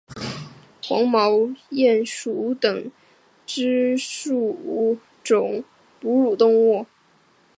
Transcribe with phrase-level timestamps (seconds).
[0.83, 1.29] 黄毛
[1.69, 2.91] 鼹属等
[3.45, 5.63] 之数种
[5.99, 6.87] 哺乳动物。